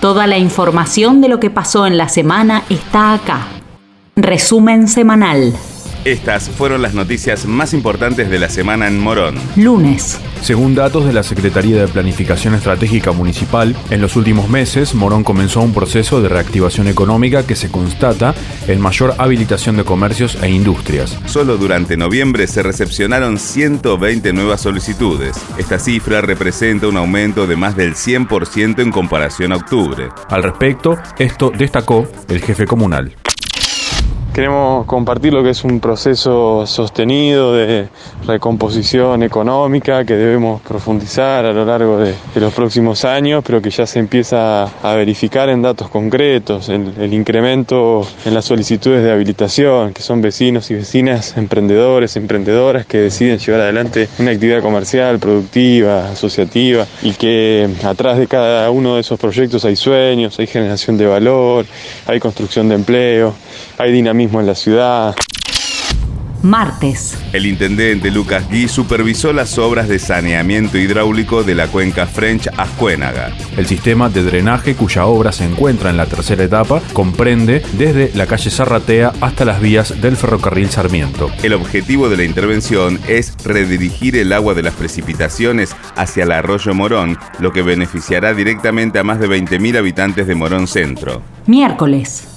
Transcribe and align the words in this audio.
Toda 0.00 0.26
la 0.26 0.38
información 0.38 1.20
de 1.20 1.28
lo 1.28 1.40
que 1.40 1.50
pasó 1.50 1.86
en 1.86 1.98
la 1.98 2.08
semana 2.08 2.62
está 2.70 3.12
acá. 3.12 3.46
Resumen 4.16 4.88
semanal. 4.88 5.52
Estas 6.04 6.48
fueron 6.48 6.80
las 6.80 6.94
noticias 6.94 7.44
más 7.44 7.74
importantes 7.74 8.30
de 8.30 8.38
la 8.38 8.48
semana 8.48 8.88
en 8.88 8.98
Morón. 8.98 9.34
Lunes. 9.56 10.18
Según 10.40 10.74
datos 10.74 11.04
de 11.04 11.12
la 11.12 11.22
Secretaría 11.22 11.78
de 11.78 11.88
Planificación 11.88 12.54
Estratégica 12.54 13.12
Municipal, 13.12 13.76
en 13.90 14.00
los 14.00 14.16
últimos 14.16 14.48
meses 14.48 14.94
Morón 14.94 15.22
comenzó 15.22 15.60
un 15.60 15.74
proceso 15.74 16.22
de 16.22 16.30
reactivación 16.30 16.88
económica 16.88 17.46
que 17.46 17.54
se 17.54 17.70
constata 17.70 18.34
en 18.66 18.80
mayor 18.80 19.14
habilitación 19.18 19.76
de 19.76 19.84
comercios 19.84 20.38
e 20.42 20.48
industrias. 20.48 21.18
Solo 21.26 21.58
durante 21.58 21.98
noviembre 21.98 22.46
se 22.46 22.62
recepcionaron 22.62 23.38
120 23.38 24.32
nuevas 24.32 24.62
solicitudes. 24.62 25.36
Esta 25.58 25.78
cifra 25.78 26.22
representa 26.22 26.88
un 26.88 26.96
aumento 26.96 27.46
de 27.46 27.56
más 27.56 27.76
del 27.76 27.94
100% 27.94 28.80
en 28.80 28.90
comparación 28.90 29.52
a 29.52 29.56
octubre. 29.56 30.08
Al 30.30 30.42
respecto, 30.42 30.96
esto 31.18 31.52
destacó 31.54 32.08
el 32.28 32.40
jefe 32.40 32.64
comunal. 32.64 33.14
Queremos 34.32 34.86
compartir 34.86 35.32
lo 35.32 35.42
que 35.42 35.50
es 35.50 35.64
un 35.64 35.80
proceso 35.80 36.64
sostenido 36.64 37.52
de 37.52 37.88
recomposición 38.28 39.24
económica 39.24 40.04
que 40.04 40.14
debemos 40.14 40.62
profundizar 40.62 41.44
a 41.44 41.52
lo 41.52 41.64
largo 41.64 41.98
de, 41.98 42.14
los 42.36 42.54
próximos 42.54 43.04
años, 43.04 43.42
pero 43.44 43.60
que 43.60 43.70
ya 43.70 43.88
se 43.88 43.98
empieza 43.98 44.62
a 44.62 44.94
verificar 44.94 45.48
en 45.48 45.62
datos 45.62 45.88
concretos, 45.88 46.68
el, 46.68 46.94
el, 47.00 47.12
incremento 47.12 48.06
en 48.24 48.32
las 48.32 48.44
solicitudes 48.44 49.02
de 49.02 49.10
habilitación, 49.10 49.92
que 49.92 50.00
son 50.00 50.22
vecinos 50.22 50.70
y 50.70 50.74
vecinas, 50.74 51.36
emprendedores, 51.36 52.14
emprendedoras 52.14 52.86
que 52.86 52.98
deciden 52.98 53.38
llevar 53.38 53.62
adelante 53.62 54.08
una 54.20 54.30
actividad 54.30 54.62
comercial, 54.62 55.18
productiva, 55.18 56.08
asociativa, 56.08 56.86
y 57.02 57.14
que 57.14 57.68
atrás 57.82 58.16
de 58.16 58.28
cada 58.28 58.70
uno 58.70 58.94
de 58.94 59.00
esos 59.00 59.18
proyectos 59.18 59.64
hay 59.64 59.74
sueños, 59.74 60.38
hay 60.38 60.46
generación 60.46 60.96
de 60.96 61.06
valor, 61.06 61.66
hay 62.06 62.20
construcción 62.20 62.68
de 62.68 62.76
empleo, 62.76 63.34
hay 63.76 63.90
dinamismo 63.90 64.19
en 64.22 64.46
la 64.46 64.54
ciudad. 64.54 65.14
Martes. 66.42 67.18
El 67.32 67.46
intendente 67.46 68.10
Lucas 68.10 68.48
Gui 68.50 68.68
supervisó 68.68 69.32
las 69.32 69.58
obras 69.58 69.88
de 69.88 69.98
saneamiento 69.98 70.78
hidráulico 70.78 71.42
de 71.42 71.54
la 71.54 71.68
cuenca 71.68 72.06
French 72.06 72.48
Ascuénaga. 72.56 73.32
El 73.56 73.66
sistema 73.66 74.08
de 74.08 74.22
drenaje 74.22 74.74
cuya 74.74 75.06
obra 75.06 75.32
se 75.32 75.44
encuentra 75.44 75.90
en 75.90 75.98
la 75.98 76.06
tercera 76.06 76.44
etapa 76.44 76.80
comprende 76.92 77.62
desde 77.74 78.10
la 78.14 78.26
calle 78.26 78.50
Zarratea 78.50 79.12
hasta 79.20 79.44
las 79.44 79.60
vías 79.60 80.00
del 80.00 80.16
ferrocarril 80.16 80.70
Sarmiento. 80.70 81.30
El 81.42 81.52
objetivo 81.52 82.08
de 82.08 82.16
la 82.16 82.24
intervención 82.24 82.98
es 83.06 83.34
redirigir 83.44 84.16
el 84.16 84.32
agua 84.32 84.54
de 84.54 84.62
las 84.62 84.74
precipitaciones 84.74 85.76
hacia 85.96 86.24
el 86.24 86.32
arroyo 86.32 86.74
Morón, 86.74 87.18
lo 87.38 87.52
que 87.52 87.62
beneficiará 87.62 88.32
directamente 88.32 88.98
a 88.98 89.04
más 89.04 89.20
de 89.20 89.28
20.000 89.28 89.78
habitantes 89.78 90.26
de 90.26 90.34
Morón 90.34 90.66
Centro. 90.66 91.22
Miércoles. 91.46 92.29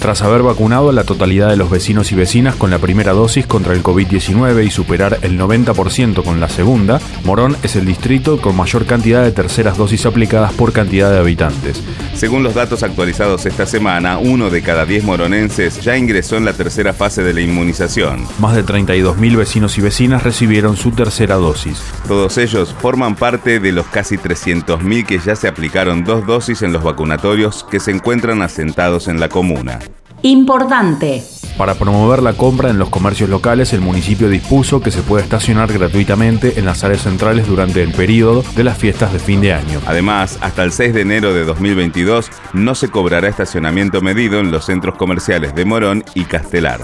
Tras 0.00 0.22
haber 0.22 0.42
vacunado 0.42 0.88
a 0.88 0.92
la 0.94 1.04
totalidad 1.04 1.50
de 1.50 1.58
los 1.58 1.68
vecinos 1.68 2.10
y 2.10 2.14
vecinas 2.14 2.56
con 2.56 2.70
la 2.70 2.78
primera 2.78 3.12
dosis 3.12 3.46
contra 3.46 3.74
el 3.74 3.82
COVID-19 3.82 4.64
y 4.64 4.70
superar 4.70 5.18
el 5.20 5.38
90% 5.38 6.24
con 6.24 6.40
la 6.40 6.48
segunda, 6.48 6.98
Morón 7.24 7.54
es 7.62 7.76
el 7.76 7.84
distrito 7.84 8.40
con 8.40 8.56
mayor 8.56 8.86
cantidad 8.86 9.22
de 9.22 9.30
terceras 9.30 9.76
dosis 9.76 10.06
aplicadas 10.06 10.54
por 10.54 10.72
cantidad 10.72 11.12
de 11.12 11.18
habitantes. 11.18 11.82
Según 12.14 12.42
los 12.42 12.54
datos 12.54 12.82
actualizados 12.82 13.44
esta 13.44 13.66
semana, 13.66 14.16
uno 14.16 14.48
de 14.48 14.62
cada 14.62 14.86
10 14.86 15.04
moronenses 15.04 15.82
ya 15.82 15.98
ingresó 15.98 16.38
en 16.38 16.46
la 16.46 16.54
tercera 16.54 16.94
fase 16.94 17.22
de 17.22 17.34
la 17.34 17.42
inmunización. 17.42 18.26
Más 18.38 18.56
de 18.56 18.64
32.000 18.64 19.36
vecinos 19.36 19.76
y 19.76 19.82
vecinas 19.82 20.22
recibieron 20.22 20.78
su 20.78 20.92
tercera 20.92 21.34
dosis. 21.34 21.82
Todos 22.08 22.38
ellos 22.38 22.74
forman 22.80 23.16
parte 23.16 23.60
de 23.60 23.72
los 23.72 23.86
casi 23.86 24.16
300.000 24.16 25.04
que 25.04 25.18
ya 25.18 25.36
se 25.36 25.46
aplicaron 25.46 26.04
dos 26.04 26.26
dosis 26.26 26.62
en 26.62 26.72
los 26.72 26.82
vacunatorios 26.82 27.64
que 27.70 27.80
se 27.80 27.90
encuentran 27.90 28.40
asentados 28.40 29.06
en 29.06 29.20
la 29.20 29.28
comuna. 29.28 29.78
Importante. 30.22 31.22
Para 31.56 31.74
promover 31.74 32.22
la 32.22 32.34
compra 32.34 32.70
en 32.70 32.78
los 32.78 32.90
comercios 32.90 33.28
locales, 33.28 33.72
el 33.72 33.80
municipio 33.80 34.28
dispuso 34.28 34.80
que 34.80 34.90
se 34.90 35.02
pueda 35.02 35.22
estacionar 35.22 35.72
gratuitamente 35.72 36.58
en 36.58 36.64
las 36.64 36.84
áreas 36.84 37.02
centrales 37.02 37.46
durante 37.46 37.82
el 37.82 37.92
periodo 37.92 38.42
de 38.54 38.64
las 38.64 38.78
fiestas 38.78 39.12
de 39.12 39.18
fin 39.18 39.40
de 39.40 39.52
año. 39.52 39.80
Además, 39.86 40.38
hasta 40.40 40.62
el 40.62 40.72
6 40.72 40.94
de 40.94 41.00
enero 41.02 41.34
de 41.34 41.44
2022 41.44 42.30
no 42.52 42.74
se 42.74 42.88
cobrará 42.88 43.28
estacionamiento 43.28 44.00
medido 44.00 44.40
en 44.40 44.50
los 44.50 44.66
centros 44.66 44.96
comerciales 44.96 45.54
de 45.54 45.64
Morón 45.64 46.04
y 46.14 46.24
Castelar. 46.24 46.80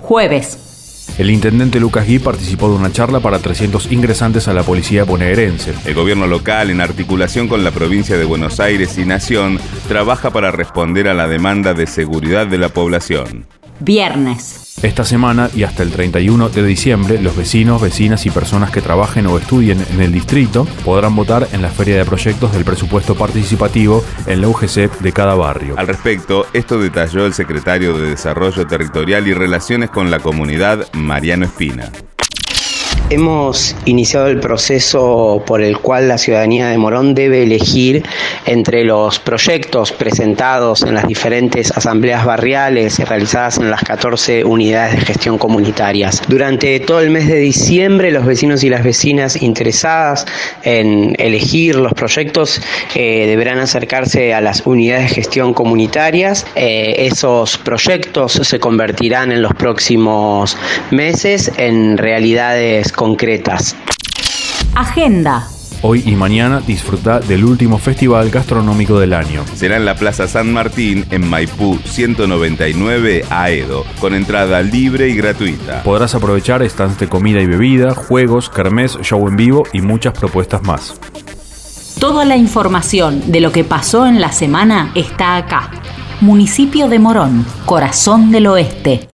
Jueves. 0.00 0.69
El 1.18 1.30
intendente 1.30 1.80
Lucas 1.80 2.06
Gui 2.06 2.18
participó 2.18 2.68
de 2.68 2.76
una 2.76 2.92
charla 2.92 3.20
para 3.20 3.38
300 3.38 3.92
ingresantes 3.92 4.48
a 4.48 4.54
la 4.54 4.62
policía 4.62 5.04
bonaerense. 5.04 5.74
El 5.84 5.94
gobierno 5.94 6.26
local, 6.26 6.70
en 6.70 6.80
articulación 6.80 7.48
con 7.48 7.62
la 7.62 7.70
provincia 7.70 8.16
de 8.16 8.24
Buenos 8.24 8.60
Aires 8.60 8.96
y 8.98 9.04
Nación, 9.04 9.58
trabaja 9.88 10.30
para 10.30 10.50
responder 10.50 11.08
a 11.08 11.14
la 11.14 11.28
demanda 11.28 11.74
de 11.74 11.86
seguridad 11.86 12.46
de 12.46 12.58
la 12.58 12.70
población. 12.70 13.46
Viernes. 13.80 14.70
Esta 14.82 15.04
semana 15.04 15.50
y 15.54 15.64
hasta 15.64 15.82
el 15.82 15.90
31 15.90 16.48
de 16.48 16.62
diciembre, 16.62 17.20
los 17.20 17.36
vecinos, 17.36 17.82
vecinas 17.82 18.24
y 18.24 18.30
personas 18.30 18.70
que 18.70 18.80
trabajen 18.80 19.26
o 19.26 19.38
estudien 19.38 19.84
en 19.90 20.00
el 20.00 20.10
distrito 20.10 20.66
podrán 20.84 21.14
votar 21.14 21.48
en 21.52 21.60
la 21.60 21.68
Feria 21.68 21.98
de 21.98 22.06
Proyectos 22.06 22.52
del 22.52 22.64
Presupuesto 22.64 23.14
Participativo 23.14 24.02
en 24.26 24.40
la 24.40 24.48
UGC 24.48 25.00
de 25.00 25.12
cada 25.12 25.34
barrio. 25.34 25.74
Al 25.76 25.86
respecto, 25.86 26.46
esto 26.54 26.78
detalló 26.78 27.26
el 27.26 27.34
secretario 27.34 27.98
de 27.98 28.10
Desarrollo 28.10 28.66
Territorial 28.66 29.26
y 29.26 29.34
Relaciones 29.34 29.90
con 29.90 30.10
la 30.10 30.20
Comunidad, 30.20 30.86
Mariano 30.94 31.44
Espina. 31.44 31.90
Hemos 33.12 33.74
iniciado 33.86 34.28
el 34.28 34.38
proceso 34.38 35.42
por 35.44 35.62
el 35.62 35.78
cual 35.78 36.06
la 36.06 36.16
ciudadanía 36.16 36.68
de 36.68 36.78
Morón 36.78 37.16
debe 37.16 37.42
elegir 37.42 38.04
entre 38.46 38.84
los 38.84 39.18
proyectos 39.18 39.90
presentados 39.90 40.82
en 40.82 40.94
las 40.94 41.08
diferentes 41.08 41.72
asambleas 41.76 42.24
barriales 42.24 43.00
realizadas 43.00 43.58
en 43.58 43.68
las 43.68 43.82
14 43.82 44.44
unidades 44.44 44.94
de 44.94 45.00
gestión 45.00 45.38
comunitarias. 45.38 46.22
Durante 46.28 46.78
todo 46.78 47.00
el 47.00 47.10
mes 47.10 47.26
de 47.26 47.38
diciembre, 47.38 48.12
los 48.12 48.24
vecinos 48.24 48.62
y 48.62 48.68
las 48.68 48.84
vecinas 48.84 49.42
interesadas 49.42 50.24
en 50.62 51.16
elegir 51.18 51.74
los 51.74 51.94
proyectos 51.94 52.62
eh, 52.94 53.26
deberán 53.26 53.58
acercarse 53.58 54.34
a 54.34 54.40
las 54.40 54.64
unidades 54.64 55.08
de 55.08 55.14
gestión 55.16 55.52
comunitarias. 55.52 56.46
Eh, 56.54 56.94
esos 56.98 57.58
proyectos 57.58 58.34
se 58.34 58.60
convertirán 58.60 59.32
en 59.32 59.42
los 59.42 59.52
próximos 59.54 60.56
meses 60.92 61.50
en 61.56 61.98
realidades 61.98 62.92
concretas. 63.00 63.74
Agenda. 64.74 65.48
Hoy 65.80 66.02
y 66.04 66.16
mañana 66.16 66.60
disfruta 66.60 67.18
del 67.18 67.46
último 67.46 67.78
festival 67.78 68.28
gastronómico 68.28 69.00
del 69.00 69.14
año. 69.14 69.42
Será 69.54 69.78
en 69.78 69.86
la 69.86 69.94
Plaza 69.94 70.28
San 70.28 70.52
Martín, 70.52 71.06
en 71.10 71.26
Maipú 71.26 71.78
199 71.82 73.24
Aedo, 73.30 73.86
con 74.00 74.12
entrada 74.12 74.60
libre 74.60 75.08
y 75.08 75.14
gratuita. 75.14 75.82
Podrás 75.82 76.14
aprovechar 76.14 76.62
stands 76.68 77.00
de 77.00 77.08
comida 77.08 77.40
y 77.40 77.46
bebida, 77.46 77.94
juegos, 77.94 78.50
kermés, 78.50 78.98
show 79.00 79.26
en 79.28 79.36
vivo 79.36 79.62
y 79.72 79.80
muchas 79.80 80.12
propuestas 80.12 80.62
más. 80.62 81.00
Toda 81.98 82.26
la 82.26 82.36
información 82.36 83.32
de 83.32 83.40
lo 83.40 83.50
que 83.50 83.64
pasó 83.64 84.06
en 84.06 84.20
la 84.20 84.30
semana 84.30 84.92
está 84.94 85.38
acá. 85.38 85.70
Municipio 86.20 86.90
de 86.90 86.98
Morón, 86.98 87.46
Corazón 87.64 88.30
del 88.30 88.46
Oeste. 88.48 89.08